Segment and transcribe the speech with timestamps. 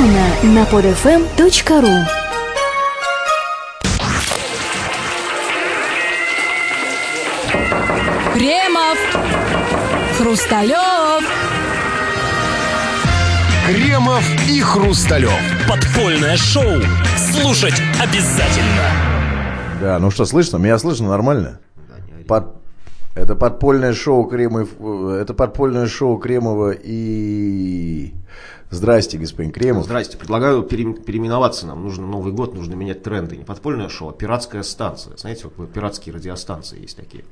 [0.00, 2.06] Эксклюзивно на podfm.ru
[8.32, 8.98] Кремов,
[10.16, 11.22] Хрусталев.
[13.66, 15.68] Кремов и Хрусталев.
[15.68, 16.80] Подпольное шоу.
[17.32, 18.88] Слушать обязательно.
[19.82, 20.56] Да, ну что, слышно?
[20.56, 21.60] Меня слышно нормально?
[22.26, 22.59] Под...
[23.14, 24.80] Это подпольное шоу Кремов...
[24.80, 28.14] Это подпольное шоу Кремова и...
[28.70, 29.84] Здрасте, господин Кремов.
[29.84, 30.16] Здрасте.
[30.16, 31.82] Предлагаю пере- переименоваться нам.
[31.82, 33.36] Нужно Новый год, нужно менять тренды.
[33.36, 35.16] Не подпольное шоу, а пиратская станция.
[35.16, 37.24] Знаете, вот пиратские радиостанции есть такие.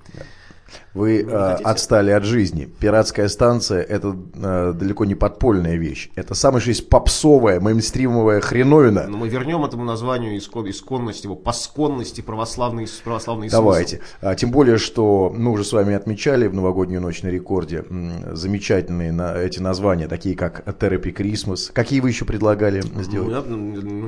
[0.94, 1.26] Вы э,
[1.64, 2.64] отстали от жизни.
[2.80, 6.10] Пиратская станция это э, далеко не подпольная вещь.
[6.14, 9.06] Это самая что есть попсовая, мейнстримовая хреновина.
[9.08, 13.62] Но мы вернем этому названию искон, исконность его, посконности православный, православный смысл.
[13.62, 14.00] Давайте.
[14.20, 17.84] А, тем более, что мы уже с вами отмечали в новогоднюю ночь на рекорде
[18.32, 21.70] замечательные на, эти названия, такие как Therapy Christmas.
[21.72, 23.30] Какие вы еще предлагали Ну, сделать?
[23.30, 23.56] я, ну,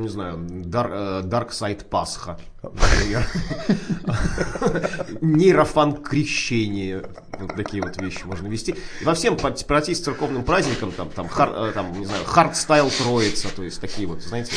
[0.01, 2.60] не знаю, Дар- э, Dark Side Пасха, например.
[5.21, 7.03] Neurofunk крещение.
[7.39, 8.75] Вот такие вот вещи можно ввести.
[9.01, 12.91] И во всем пройти с церковным праздником, там, там, хар- э, там не знаю, hardstyle
[12.91, 14.53] троица, то есть такие вот, знаете,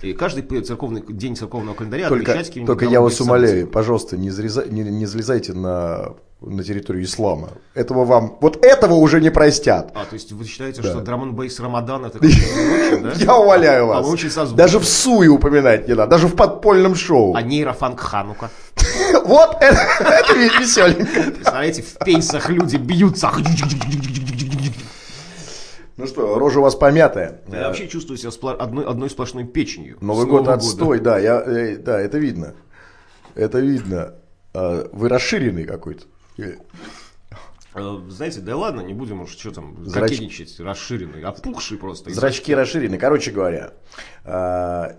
[0.00, 2.32] и каждый церковный день церковного календаря Только,
[2.66, 6.14] только я вас умоляю, пожалуйста, не, залеза- не, не залезайте на,
[6.44, 7.50] на территорию ислама.
[7.74, 9.92] Этого вам, вот этого уже не простят.
[9.94, 10.90] А, то есть вы считаете, Да.
[10.90, 13.12] что драм бейс Рамадан это да?
[13.16, 14.06] Я умоляю А вас.
[14.06, 14.56] очень созвучны.
[14.56, 17.34] Даже в суе упоминать не надо, даже в подпольном шоу.
[17.34, 18.50] А нейрофанк Ханука.
[19.24, 21.30] Вот это, веселенько.
[21.32, 23.30] Представляете, в пейсах люди бьются.
[25.96, 27.42] Ну что, рожа у вас помятая.
[27.52, 29.98] Я вообще чувствую себя спла- одной, одной сплошной печенью.
[30.00, 32.54] Новый год отстой, да, я, э, да, это видно.
[33.34, 34.14] Это видно.
[34.54, 36.04] А, Вы расширенный какой-то.
[36.38, 36.56] Э,
[37.74, 42.10] Э, Знаете, да ладно, не будем уж что там Зрач- кокетничать, расширенный, опухший просто.
[42.12, 42.98] Зрачки расширены.
[42.98, 43.72] Короче говоря,
[44.24, 44.98] а,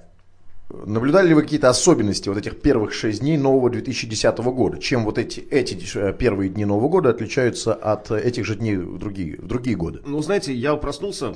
[0.70, 4.80] наблюдали ли вы какие-то особенности вот этих первых шесть дней нового 2010 года?
[4.80, 8.77] Чем вот эти, эти э, первые дни Нового года отличаются от э, этих же дней
[8.77, 10.02] в другие, в другие годы?
[10.05, 11.36] Ну, знаете, я проснулся, э,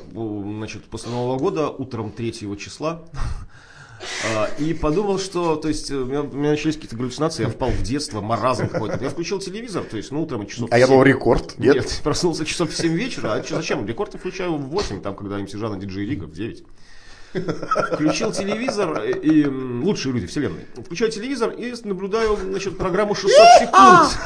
[0.58, 3.04] значит, после Нового года, утром 3 числа,
[4.58, 7.70] и подумал, что, то есть, э, у меня, у меня начались какие-то галлюцинации, я впал
[7.70, 9.04] в детство, маразм какой-то.
[9.04, 10.98] Я включил телевизор, то есть, ну, утром часов А я в семь.
[10.98, 11.76] был рекорд, нет?
[11.76, 13.34] Нет, проснулся часов в 7 вечера.
[13.34, 13.86] А зачем?
[13.86, 16.64] Рекорд я включаю в 8, там, когда МС Жана диджей Лига в 9.
[17.94, 20.66] Включил телевизор, и, и, лучшие люди вселенной.
[20.76, 24.18] Включаю телевизор и наблюдаю, значит, программу 600 секунд.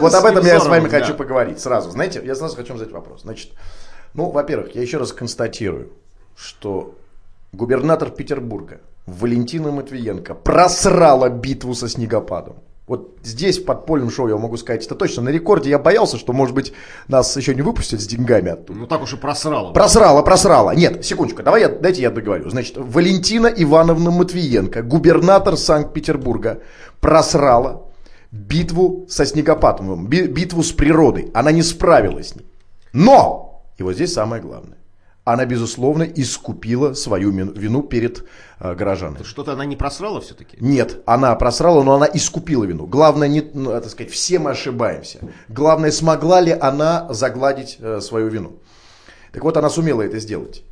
[0.00, 1.90] Вот об этом я с вами хочу поговорить сразу.
[1.90, 3.22] Знаете, я сразу хочу задать вопрос.
[3.22, 3.52] Значит,
[4.14, 5.92] ну, во-первых, я еще раз констатирую,
[6.36, 6.94] что
[7.52, 12.56] губернатор Петербурга Валентина Матвиенко просрала битву со снегопадом.
[12.86, 15.22] Вот здесь в подпольном шоу я могу сказать это точно.
[15.22, 16.74] На рекорде я боялся, что, может быть,
[17.08, 18.78] нас еще не выпустят с деньгами оттуда.
[18.78, 19.72] Ну так уж и просрало.
[19.72, 20.74] Просрала, просрала.
[20.74, 22.50] Нет, секундочку, давай я, дайте я договорю.
[22.50, 26.60] Значит, Валентина Ивановна Матвиенко, губернатор Санкт-Петербурга,
[27.00, 27.86] просрала
[28.30, 31.30] битву со снегопадом, би- битву с природой.
[31.32, 32.46] Она не справилась с ней.
[32.92, 34.76] Но, и вот здесь самое главное,
[35.24, 38.24] она, безусловно, искупила свою вину перед
[38.60, 39.22] э, горожанами.
[39.22, 40.58] Что-то она не просрала все-таки?
[40.60, 42.86] Нет, она просрала, но она искупила вину.
[42.86, 45.20] Главное, не, ну, так сказать, все мы ошибаемся.
[45.48, 48.58] Главное, смогла ли она загладить э, свою вину.
[49.32, 50.62] Так вот, она сумела это сделать.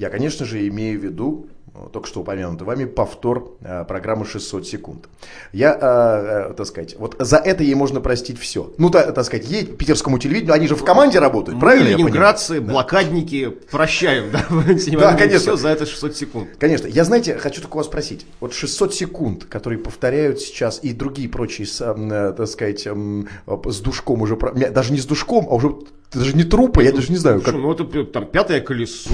[0.00, 4.66] Я, конечно же, имею в виду, э, только что упомянутый вами, повтор э, программы 600
[4.66, 5.10] секунд.
[5.52, 8.72] Я, э, э, так сказать, вот за это ей можно простить все.
[8.78, 11.96] Ну, та- так сказать, ей, питерскому телевидению, они же в команде работают, Мы, правильно я
[11.96, 12.14] понимаю?
[12.14, 15.38] ленинградцы, блокадники, прощаем, да, Валентин Да, Иванович, конечно.
[15.38, 16.48] всё за это 600 секунд.
[16.58, 16.86] Конечно.
[16.86, 18.24] Я, знаете, хочу только вас спросить.
[18.40, 24.22] Вот 600 секунд, которые повторяют сейчас и другие прочие, с, э, так сказать, с душком
[24.22, 24.36] уже,
[24.70, 25.74] даже не с душком, а уже
[26.12, 27.54] даже не трупы, я даже не знаю, как...
[27.54, 29.10] Ну это там пятое колесо,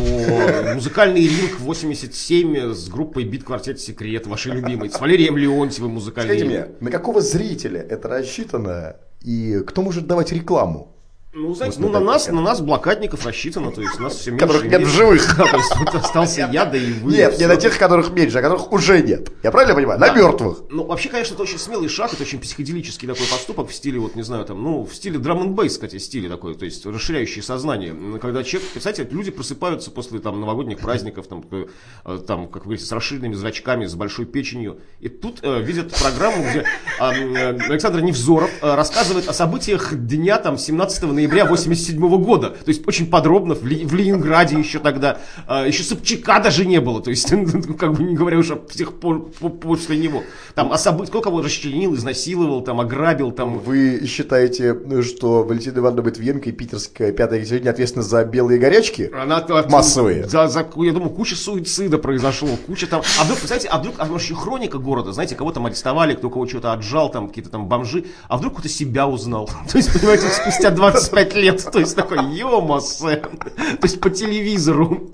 [0.74, 6.56] музыкальный ринг 87 с группой Бит Квартет Секрет, ваши любимые, с Валерием Леонтьевым музыкальный Скажите
[6.56, 6.66] ринг.
[6.68, 10.95] мне, на какого зрителя это рассчитано и кто может давать рекламу?
[11.38, 14.30] Ну, знаете, Вот ну на на нас, на нас блокадников рассчитано, то есть нас все
[14.30, 14.46] меньше.
[14.46, 14.96] Которых нет в меньше.
[14.96, 15.36] живых.
[15.36, 17.12] Да, то есть вот остался я, да и вы.
[17.12, 19.30] Нет, не на тех, которых меньше, а которых уже нет.
[19.42, 20.00] Я правильно понимаю?
[20.00, 20.62] На мертвых.
[20.70, 24.16] Ну, вообще, конечно, это очень смелый шаг, это очень психоделический такой поступок в стиле, вот,
[24.16, 27.42] не знаю, там, ну, в стиле драм н бейс, кстати, стиле такой, то есть расширяющий
[27.42, 27.94] сознание.
[28.18, 32.86] Когда человек, представляете, люди просыпаются после там новогодних праздников, там, э, там как вы говорите,
[32.86, 36.64] с расширенными зрачками, с большой печенью, и тут э, видят программу, где
[36.98, 42.50] а, э, Александр Невзоров э, рассказывает о событиях дня, там, 17 ноября ноября 87 года.
[42.50, 45.18] То есть очень подробно в, Ли- в Ленинграде еще тогда.
[45.46, 47.00] а, еще Собчака даже не было.
[47.02, 50.22] То есть, ну, как бы не говоря уж о тех пор по- после него.
[50.54, 56.02] Там о событиях, сколько кого расчленил, изнасиловал, там ограбил, там Вы считаете, что Валентина Ивановна
[56.02, 59.10] Бытвенко и питерская пятая сегодня ответственна за белые горячки?
[59.12, 60.26] Она, Массовые.
[60.28, 63.02] За, за- я думаю, куча суицида произошло, куча там.
[63.20, 66.30] А вдруг, знаете, а вдруг, а может, еще хроника города, знаете, кого там арестовали, кто
[66.30, 69.46] кого что-то отжал, там какие-то там бомжи, а вдруг кто-то себя узнал.
[69.70, 70.70] То есть, понимаете, спустя
[71.16, 75.10] 25 лет, то есть такой, ё-мосе, то есть по телевизору.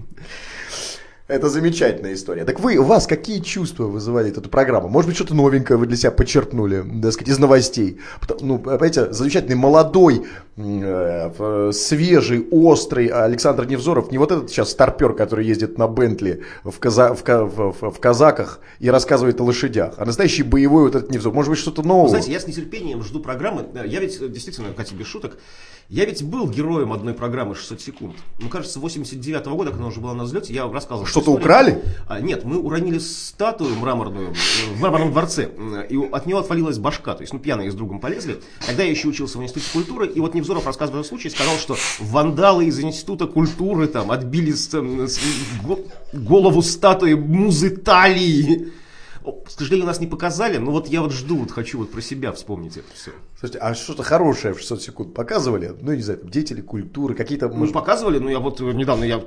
[1.28, 2.44] Это замечательная история.
[2.44, 4.88] Так вы, у вас какие чувства вызывали эту программу?
[4.88, 8.00] Может быть, что-то новенькое вы для себя подчеркнули, так сказать, из новостей?
[8.40, 10.26] Ну, понимаете, замечательный молодой,
[11.72, 17.14] свежий, острый Александр Невзоров, не вот этот сейчас старпер, который ездит на Бентли в, каза-
[17.14, 21.34] в, в- в- казаках и рассказывает о лошадях, а настоящий боевой вот этот Невзоров.
[21.34, 22.08] Может быть, что-то новое?
[22.10, 23.66] Знаете, я с нетерпением жду программы.
[23.86, 25.38] Я ведь, э, действительно, Катя, без шуток,
[25.88, 28.16] я ведь был героем одной программы 600 секунд.
[28.38, 31.06] Ну, кажется, 89 года, когда она уже была на взлете, я рассказывал.
[31.06, 31.82] Что-то украли?
[32.08, 36.78] А, нет, мы уронили статую мраморную э, в мраморном дворце, э, и от нее отвалилась
[36.78, 37.14] башка.
[37.14, 38.38] То есть, ну, пьяные с другом полезли.
[38.66, 41.76] Тогда я еще учился в Институте культуры, и вот Невзоров, рассказывая о случае, сказал, что
[42.00, 44.54] вандалы из Института культуры там отбили э,
[45.06, 45.20] с-
[45.64, 45.80] го-
[46.12, 48.72] голову статуи Музы Талии.
[49.24, 52.32] К сожалению, нас не показали, но вот я вот жду, вот хочу вот про себя
[52.32, 53.12] вспомнить это все.
[53.38, 55.76] Слушайте, а что-то хорошее в 600 секунд показывали?
[55.80, 57.48] Ну, не знаю, там, деятели культуры, какие-то...
[57.48, 59.22] Мы может, показывали, ну я вот э, недавно я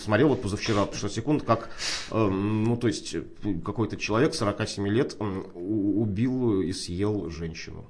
[0.00, 1.70] смотрел вот позавчера 6 секунд, как,
[2.12, 3.22] эм, ну то есть э,
[3.64, 5.16] какой-то человек 47 лет
[5.54, 7.86] убил и съел женщину.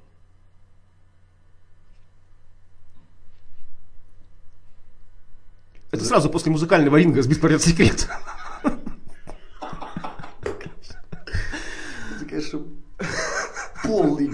[5.90, 8.08] Это сразу после музыкального ринга с «Беспоряд секрет».
[8.62, 8.78] Это,
[12.28, 12.60] конечно,
[13.82, 14.30] полный.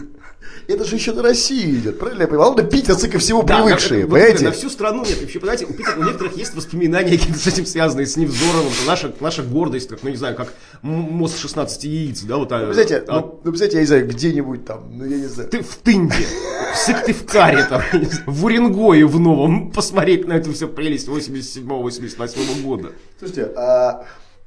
[0.68, 2.48] Это же еще на России идет, правильно я понимаю?
[2.48, 4.44] А ладно, питерцы ко всему Да, привыкшие, на- вот понимаете?
[4.46, 5.20] На всю страну нет.
[5.20, 8.72] Вообще, понимаете, у, Питера- у некоторых есть воспоминания какие-то с этим связанные, с Невзоровым.
[8.86, 10.52] Наша, наша гордость, как, ну не знаю, как
[10.82, 12.50] мост 16 яиц, да, вот.
[12.50, 15.48] Ну, знаете, а- ну, ну, знаете, я не знаю, где-нибудь там, ну, я не знаю.
[15.50, 16.26] ты в Тынде,
[16.74, 17.82] в Сыктывкаре, там,
[18.26, 22.90] в Уренгое в новом, посмотреть на эту всю прелесть 87-88 года.
[23.18, 24.04] Слушайте, а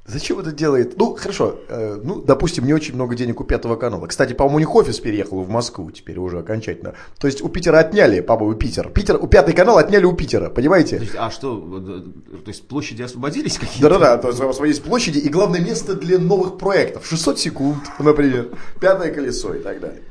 [0.09, 0.97] зачем это делает?
[0.97, 4.07] Ну, хорошо, э, ну, допустим, не очень много денег у Пятого канала.
[4.07, 6.93] Кстати, по-моему, у них офис переехал в Москву теперь уже окончательно.
[7.19, 8.89] То есть у Питера отняли, по-моему, Питер.
[8.89, 10.97] Питер, у Пятый канал отняли у Питера, понимаете?
[10.97, 13.89] То есть, а что, э, то есть площади освободились какие-то?
[13.89, 17.05] Да-да-да, то есть у вас есть площади и главное место для новых проектов.
[17.05, 18.49] 600 секунд, например,
[18.81, 20.01] пятое колесо и так далее.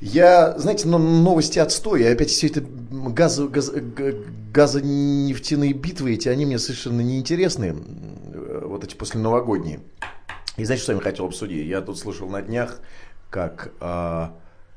[0.00, 4.14] Я, знаете, но новости отстой, и опять все это газ- г-
[4.52, 7.74] газонефтяные битвы, эти, они мне совершенно неинтересны,
[8.34, 8.53] э,
[8.84, 9.80] вот эти после новогодние.
[10.56, 11.66] И знаете, что я хотел обсудить?
[11.66, 12.80] Я тут слышал на днях,
[13.30, 14.36] как а,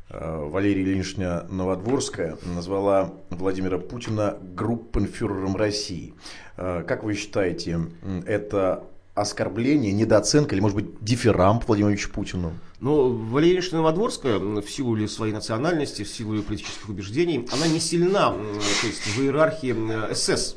[0.10, 6.14] а, Валерия Ильинична Новодворская назвала Владимира Путина группенфюрером России.
[6.56, 7.80] А, Как вы считаете,
[8.26, 12.54] это оскорбление, недооценка или, может быть, дифирамб Владимиру Путину?
[12.80, 17.68] Ну, Валерия Ильинична Новодворская, в силу ли своей национальности, в силу ее политических убеждений, она
[17.68, 20.56] не сильна то есть, в иерархии м, СС.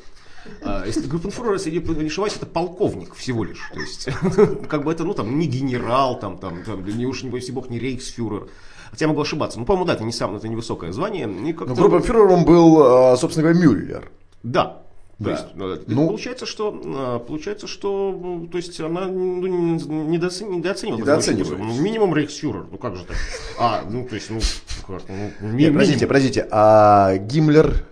[0.63, 3.69] А, Если группенфюрер, если я не ошибаюсь, это полковник всего лишь.
[3.73, 4.09] То есть,
[4.67, 7.69] как бы это, ну, там, не генерал, там, там, там, не уж, не боюсь, бог,
[7.69, 8.47] не рейхсфюрер.
[8.89, 9.59] Хотя я могу ошибаться.
[9.59, 11.29] Ну, по-моему, да, это не самое, это невысокое звание.
[11.47, 14.11] И как-то- Ну, группенфюрером был, а, собственно говоря, Мюллер.
[14.43, 14.77] Да.
[15.17, 15.31] То Да.
[15.33, 19.77] есть, э, Ну- получается, что, э, получается, что, то есть, она ну, не-
[20.17, 20.99] недооцен- недооценивала.
[20.99, 21.59] Недооценивает.
[21.59, 23.15] Ну, минимум рейхсфюрер, ну как же так?
[23.59, 24.39] А, ну, то есть, ну,
[24.87, 27.85] как, ну, ми- Нет, подождите, подождите, а Гиммлер,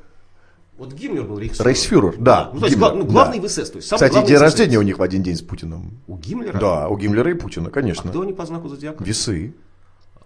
[0.80, 1.68] Вот Гиммлер был рейхсфюрер.
[1.68, 2.52] рейхсфюрер, да.
[2.54, 3.10] Ну, то есть, Гиммлер, ну, да.
[3.10, 3.70] главный в СС.
[3.70, 4.42] То есть, Кстати, день в СС.
[4.42, 6.00] рождения у них в один день с Путиным.
[6.08, 6.58] У Гиммлера?
[6.58, 8.10] Да, у Гиммлера и Путина, конечно.
[8.10, 9.04] Кто они по знаку зодиака?
[9.04, 9.54] Весы.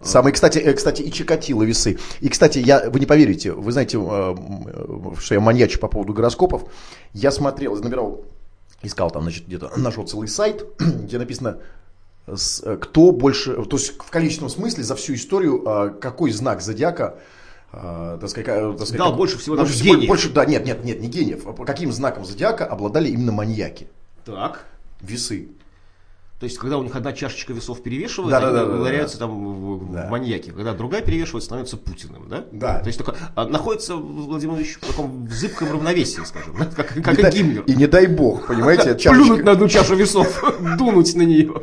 [0.00, 1.98] Самые, кстати, э, кстати, и Чикатило весы.
[2.20, 4.34] И, кстати, я, вы не поверите, вы знаете, э,
[5.18, 6.64] что я маньячу по поводу гороскопов.
[7.12, 8.24] Я смотрел, набирал,
[8.82, 11.58] искал там, значит, где-то, нашел целый сайт, где написано,
[12.28, 15.64] э, кто больше, то есть в количественном смысле за всю историю,
[16.00, 17.18] какой знак зодиака
[18.20, 20.08] так сказать, э, так сказать, Дал как- больше всего больше, всего- гениев.
[20.08, 21.46] больше, да, нет, нет, нет, не гениев.
[21.46, 23.88] А Каким знаком зодиака обладали именно маньяки?
[24.24, 24.64] Так.
[25.00, 25.48] Весы.
[26.40, 28.80] То есть, когда у них одна чашечка весов перевешивает, Да, да, они да, да, да.
[28.82, 30.08] ударяются там в, в Да.
[30.10, 30.50] маньяки.
[30.50, 32.44] Когда другая перевешивает, становится Путиным, да?
[32.52, 32.80] Да.
[32.80, 36.66] То есть, такое, а, находится Владимир Ильич в таком зыбком равновесии, скажем, да?
[36.66, 37.62] как, как и дай- Гиммлер.
[37.62, 40.42] И не дай бог, понимаете, чашечка- Плюнуть на одну чашу весов,
[40.78, 41.62] дунуть на нее.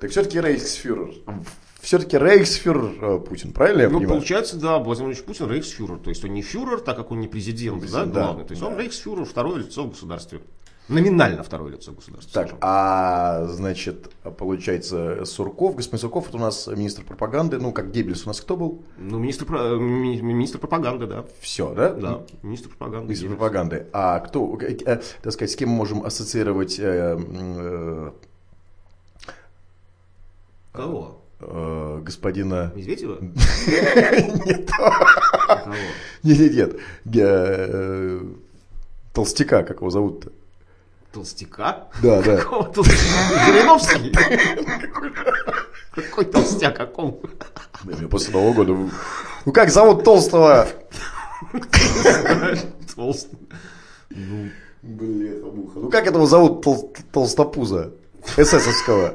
[0.00, 1.14] Так все-таки рейхсфюрер.
[1.86, 4.18] Все-таки рейхсфюрер э, Путин, правильно я Ну, понимаю?
[4.18, 5.98] получается, да, Владимир Ильич Путин рейхсфюрер.
[5.98, 8.44] То есть, он не фюрер, так как он не президент, да, да, главный.
[8.44, 8.80] То есть, он да.
[8.80, 10.40] рейхсфюрер, второе лицо в государстве.
[10.88, 12.42] Номинально второе лицо государства.
[12.44, 18.24] Так, а значит, получается, Сурков, господин Сурков, это у нас министр пропаганды, ну, как Геббельс
[18.24, 18.82] у нас кто был?
[18.98, 21.24] Ну, министр, э, ми- министр пропаганды, да.
[21.40, 21.90] Все, да?
[21.92, 23.06] Да, министр пропаганды.
[23.06, 23.38] Министр Геббельс.
[23.38, 23.86] пропаганды.
[23.92, 28.12] А кто, э, э, так сказать, с кем мы можем ассоциировать э, м,
[30.72, 31.20] Кого?
[31.40, 32.72] Э, господина...
[32.74, 33.18] Медведева?
[36.22, 37.16] Нет, нет, нет, нет.
[37.16, 38.20] Э,
[39.12, 40.30] Толстяка, как его зовут-то?
[41.12, 41.88] Толстяка?
[42.02, 42.36] Да, да.
[42.36, 43.46] Какого толстяка?
[43.46, 44.12] Жириновский?
[45.94, 46.76] Какой толстяк?
[46.76, 47.20] Каком?
[47.84, 48.72] Мне после Нового года...
[49.46, 50.66] Ну как зовут толстого?
[52.94, 53.38] Толстый.
[54.82, 55.42] Блин,
[55.74, 57.92] Ну как этого зовут тол- толстопуза?
[58.36, 59.14] ССовского.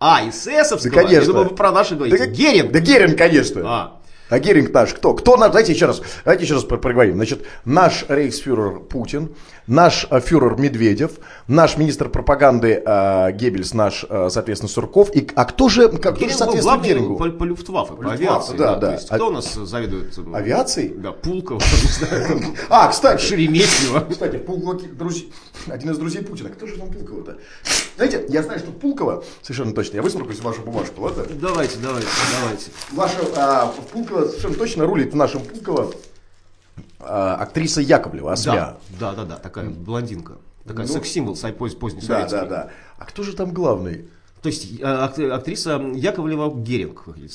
[0.00, 0.90] А, эсэсовского?
[0.94, 1.20] Да, конечно.
[1.20, 2.16] Я думал, вы про наши говорите.
[2.18, 2.72] как- Геринг?
[2.72, 3.62] Да Геринг, конечно.
[3.64, 3.96] А,
[4.30, 5.12] А Геринг наш кто?
[5.14, 5.48] Кто наш?
[5.48, 7.16] Давайте еще раз, давайте еще раз про- проговорим.
[7.16, 9.34] Значит, наш рейхсфюрер Путин,
[9.70, 11.12] наш э, фюрер Медведев,
[11.46, 15.14] наш министр пропаганды э, Геббельс, наш, э, соответственно, Сурков.
[15.14, 17.16] И, а кто же, как, кто же соответствует главный Герингу?
[17.16, 18.56] по, по люфтваффе, по авиации.
[18.56, 18.86] да, Да, да.
[18.88, 20.18] То есть, А- кто у нас завидует?
[20.18, 20.94] э, Авиацией?
[20.96, 21.60] Да, там,
[22.68, 24.06] А, кстати, Шереметьево.
[24.10, 24.38] Кстати,
[24.92, 25.32] друзей,
[25.68, 26.48] один из друзей Путина.
[26.50, 27.38] Кто же там Пулково-то?
[27.96, 31.24] Знаете, я знаю, что Пулково, совершенно точно, я высморкаюсь в вашу бумажку, ладно?
[31.40, 32.08] Давайте, давайте,
[32.40, 32.70] давайте.
[32.92, 36.09] Ваша а, Пулково совершенно точно рулит в нашем Пулково а,
[37.02, 38.76] актриса Яковлева, Осмя.
[38.98, 40.34] Да, да, да, да, такая блондинка.
[40.66, 42.70] Такая Ну, секс-символ сай- поз- поздний Да, да, да.
[42.98, 44.08] А кто же там главный?
[44.42, 47.28] То есть ак- актриса Яковлева Геринг, вы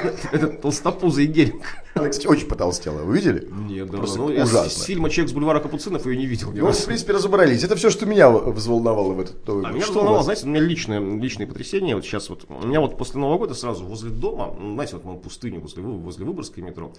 [0.00, 0.42] хотите сказать.
[0.50, 1.62] Это толстопузый Геринг.
[1.94, 3.48] Она, кстати, очень потолстела, вы видели?
[3.50, 4.84] Нет, да, Просто ну, я с- ужасно.
[4.84, 7.64] фильма «Человек с бульвара Капуцинов» ее не видел Ну, в принципе, разобрались.
[7.64, 10.60] Это все, что меня взволновало в этот Новый А меня Что взволновало, знаете, у меня
[10.60, 11.94] личное, личное потрясение.
[11.96, 15.16] Вот сейчас вот, у меня вот после Нового года сразу возле дома, ну, знаете, вот
[15.16, 16.92] в пустыне возле, возле Выборгской метро,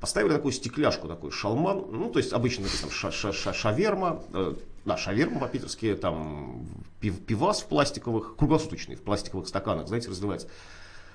[0.00, 4.54] поставили такую стекляшку, такой шалман, ну, то есть обычно написано ша- ша- ша- шаверма, э,
[4.84, 6.66] да, шаверма по-питерски, там
[7.00, 10.48] пив- пивас в пластиковых, круглосуточный, в пластиковых стаканах, знаете, разливается.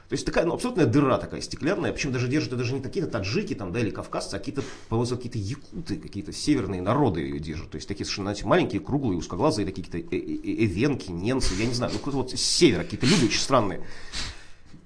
[0.10, 3.54] То есть такая, ну, абсолютная дыра такая стеклянная, причем даже держат, даже не какие-то таджики
[3.54, 7.70] там, да, или кавказцы, а какие-то, по-моему, какие-то якуты, какие-то северные народы ее держат.
[7.70, 11.68] То есть такие совершенно, знаете, маленькие, круглые, узкоглазые, какие-то э- э- э- эвенки, ненцы, я
[11.68, 13.86] не знаю, ну, какой-то вот с севера, какие-то люди очень странные.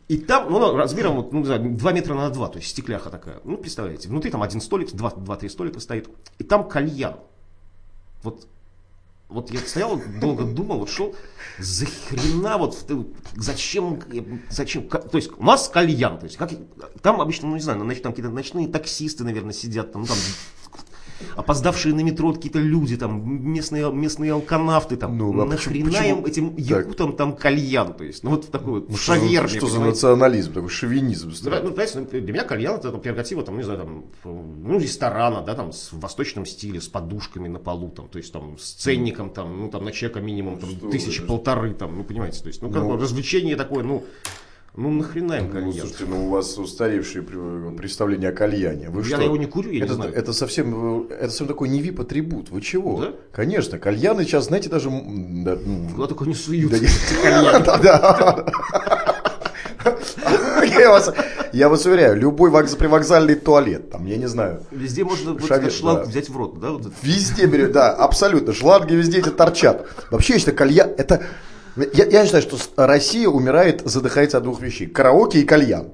[0.10, 3.10] И там, ну, размером, вот, ну, не знаю, 2 метра на 2, то есть стекляха
[3.10, 3.40] такая.
[3.46, 7.16] Ну, представляете, внутри там один столик, два- два-три столика стоит, и там кальян.
[8.24, 8.46] Вот
[9.34, 11.16] вот я стоял, долго думал, вот шел,
[11.60, 12.86] за хрена вот,
[13.36, 14.02] зачем,
[14.50, 16.52] зачем, то есть у нас кальян, то есть как,
[17.02, 20.18] там обычно, ну не знаю, значит, там какие-то ночные таксисты, наверное, сидят, там, ну, там
[21.36, 26.24] опоздавшие на метро какие-то люди, там, местные, местные алканавты, там, Ну, а почему- нахрена им
[26.24, 26.60] почему- этим Так.
[26.86, 29.80] якутам там кальян, то есть, ну вот такой вот, в Что за- шаверме, Что за
[29.80, 31.32] национализм, такой шовинизм?
[31.44, 35.54] Ну, понимаете, ну, для меня кальян это прерогатива, там, не знаю, там, ну, ресторана, да,
[35.56, 39.30] там, с в восточном стиле, с подушками на полу, там, то есть, там, с ценником,
[39.30, 41.28] там, ну, там, на человека минимум, там, Что тысячи вы.
[41.28, 42.98] полторы, там, ну, понимаете, то есть, ну, как Ну.
[42.98, 44.04] развлечение такое, ну,
[44.76, 45.74] ну, нахрена им Ну, кальян?
[45.74, 47.24] слушайте, ну у вас устаревшие
[47.78, 48.90] представления о кальяне.
[48.90, 49.22] Вы Я что?
[49.22, 50.14] его не курю, я не это, знаю.
[50.14, 52.50] Это совсем, это совсем такой невип-атрибут.
[52.50, 53.00] Вы чего?
[53.00, 53.14] Да?
[53.32, 54.90] Конечно, кальяны сейчас, знаете, даже...
[54.90, 56.72] да, ну, Куда только не суют.
[57.84, 58.46] Да.
[60.80, 61.14] Я вас,
[61.52, 65.70] я вас уверяю, любой вокз- привокзальный туалет, там, я не знаю, Везде можно вот Шавер-
[65.72, 66.10] шланг да.
[66.10, 69.86] взять в рот, да, вот везде берет, да, абсолютно, шланги везде эти торчат.
[70.10, 71.24] Вообще, если кальян, это...
[71.76, 74.88] Я, я считаю, что Россия умирает, задыхается от двух вещей.
[74.88, 75.90] Караоке и кальян.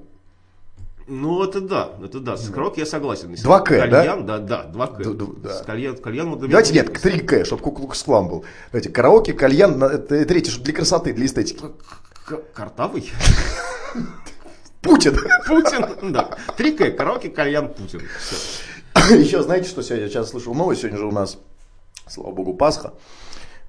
[1.08, 3.32] Ну, это да, это да, с караоке я согласен.
[3.32, 3.88] Если Два К, да?
[3.88, 4.98] Кальян, да, да, два К.
[5.02, 5.54] Д- д- да.
[5.56, 8.46] С Кальян, кальян вот Давайте нет, 3К, чтобы куклукс-клан был.
[8.72, 11.64] Давайте, караоке, кальян, это третье, чтобы для красоты, для эстетики.
[12.54, 13.12] Картавый?
[14.82, 15.18] Путин.
[15.48, 16.38] Путин, да.
[16.56, 18.02] Три К, караоке, кальян, Путин.
[18.20, 19.16] Всё.
[19.16, 20.06] Еще знаете, что сегодня?
[20.06, 20.82] Я сейчас слышал новость.
[20.82, 21.40] Сегодня же у нас,
[22.08, 22.94] слава богу, Пасха.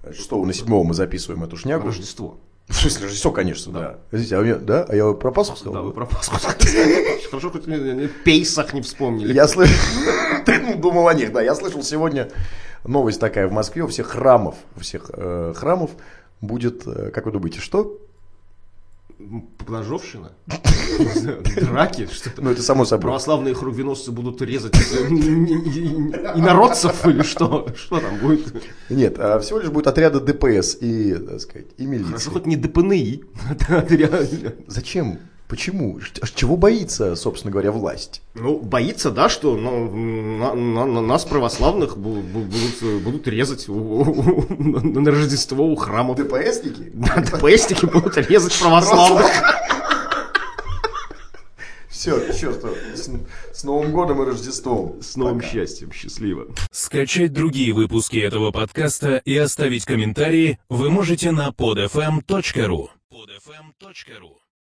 [0.05, 1.87] 6 на 7 мы записываем эту шнягу.
[1.87, 2.39] Рождество.
[2.69, 3.99] В смысле, Рождество, конечно, да.
[4.11, 4.85] Подождите, а меня- да?
[4.89, 5.75] А я про Пасху сказал?
[5.75, 7.21] Да, вы про Пасху сказали.
[7.29, 7.65] Хорошо, хоть
[8.25, 9.33] Пейсах не вспомнили.
[9.33, 9.75] Я слышал,
[10.77, 11.43] думал о них, да.
[11.43, 12.31] Я слышал сегодня
[12.85, 15.91] новость такая в Москве у всех храмов, у всех э, храмов
[16.41, 17.99] будет, э, как вы думаете, что?
[19.69, 20.33] Ножовщина?
[21.61, 22.09] Драки?
[22.11, 22.43] Что-то?
[22.43, 23.03] Ну, это само собой.
[23.03, 24.75] Православные хрувеносцы будут резать
[26.35, 27.69] инородцев или что?
[27.77, 28.53] Что там будет?
[28.89, 32.31] Нет, а всего лишь будет отряды ДПС и, так сказать, и Хорошо, милиции.
[32.31, 33.25] хоть не ДПНИ.
[34.67, 35.19] Зачем?
[35.51, 35.99] Почему?
[36.37, 38.23] Чего боится, собственно говоря, власть?
[38.35, 39.91] Ну, боится, да, что ну,
[40.39, 45.67] на, на- на нас, православных, бу- бу- будут, будут резать у- у- на на Рождество
[45.67, 46.17] у храмов.
[46.19, 46.91] ДПСники?
[46.95, 49.27] Да, ДПСники будут резать православных.
[51.89, 52.73] Все, что.
[52.95, 53.11] С,
[53.53, 55.03] с Новым годом и Рождеством.
[55.03, 55.51] С новым Пока.
[55.51, 55.93] счастьем.
[55.93, 56.47] Счастливо.
[56.71, 62.89] Скачать другие выпуски этого подкаста и оставить комментарии вы можете на podfm.ru.
[63.13, 64.37] podfm.ru